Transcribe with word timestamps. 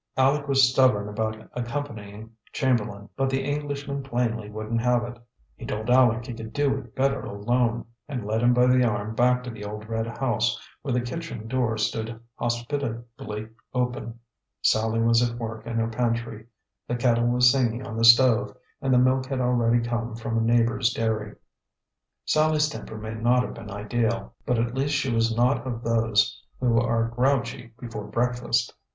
Aleck 0.17 0.47
was 0.47 0.67
stubborn 0.67 1.07
about 1.07 1.37
accompanying 1.53 2.31
Chamberlain, 2.53 3.07
but 3.15 3.29
the 3.29 3.43
Englishman 3.43 4.01
plainly 4.01 4.49
wouldn't 4.49 4.81
have 4.81 5.03
it. 5.03 5.19
He 5.55 5.63
told 5.63 5.89
Aleck 5.91 6.25
he 6.25 6.33
could 6.33 6.53
do 6.53 6.75
it 6.79 6.95
better 6.95 7.21
alone, 7.21 7.85
and 8.07 8.25
led 8.25 8.41
him 8.41 8.51
by 8.51 8.65
the 8.65 8.83
arm 8.83 9.13
back 9.13 9.43
to 9.43 9.51
the 9.51 9.63
old 9.63 9.87
red 9.87 10.07
house, 10.07 10.59
where 10.81 10.91
the 10.91 11.01
kitchen 11.01 11.47
door 11.47 11.77
stood 11.77 12.19
hospitably 12.33 13.49
open. 13.75 14.19
Sallie 14.63 15.03
was 15.03 15.21
at 15.21 15.37
work 15.37 15.67
in 15.67 15.75
her 15.75 15.87
pantry. 15.87 16.47
The 16.87 16.95
kettle 16.95 17.27
was 17.27 17.51
singing 17.51 17.85
on 17.85 17.95
the 17.95 18.03
stove, 18.03 18.57
and 18.81 18.91
the 18.91 18.97
milk 18.97 19.27
had 19.27 19.39
already 19.39 19.83
come 19.85 20.15
from 20.15 20.35
a 20.35 20.41
neighbor's 20.41 20.91
dairy. 20.91 21.35
Sallie's 22.25 22.69
temper 22.69 22.97
may 22.97 23.13
not 23.13 23.43
have 23.43 23.53
been 23.53 23.69
ideal, 23.69 24.33
but 24.47 24.57
at 24.57 24.73
least 24.73 24.95
she 24.95 25.13
was 25.13 25.37
not 25.37 25.67
of 25.67 25.83
those 25.83 26.43
who 26.59 26.79
are 26.79 27.07
grouchy 27.09 27.75
before 27.79 28.07
breakfast. 28.07 28.73